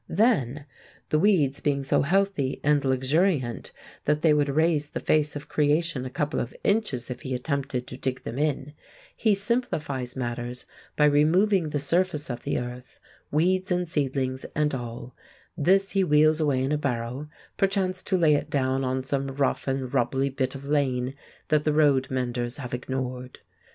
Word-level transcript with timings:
Then, 0.09 0.65
the 1.09 1.19
weeds 1.19 1.59
being 1.59 1.83
so 1.83 2.01
healthy 2.01 2.59
and 2.63 2.83
luxuriant 2.83 3.69
that 4.05 4.21
they 4.23 4.33
would 4.33 4.49
raise 4.49 4.89
the 4.89 4.99
face 4.99 5.35
of 5.35 5.47
creation 5.47 6.05
a 6.05 6.09
couple 6.09 6.39
of 6.39 6.55
inches 6.63 7.11
if 7.11 7.21
he 7.21 7.35
attempted 7.35 7.85
to 7.85 7.97
dig 7.97 8.23
them 8.23 8.39
in, 8.39 8.73
he 9.15 9.35
simplifies 9.35 10.15
matters 10.15 10.65
by 10.95 11.05
removing 11.05 11.69
the 11.69 11.77
surface 11.77 12.31
of 12.31 12.41
the 12.41 12.57
earth, 12.57 12.99
weeds 13.29 13.71
and 13.71 13.87
seedlings 13.87 14.43
and 14.55 14.73
all; 14.73 15.15
this 15.55 15.91
he 15.91 16.03
wheels 16.03 16.39
away 16.41 16.63
in 16.63 16.71
a 16.71 16.79
barrow, 16.79 17.29
perchance 17.57 18.01
to 18.01 18.17
lay 18.17 18.33
it 18.33 18.49
down 18.49 18.83
on 18.83 19.03
some 19.03 19.27
rough 19.27 19.67
and 19.67 19.93
rubbly 19.93 20.29
bit 20.29 20.55
of 20.55 20.67
lane 20.67 21.13
that 21.49 21.63
the 21.63 21.73
road 21.73 22.09
menders 22.09 22.57
have 22.57 22.73
ignored. 22.73 23.41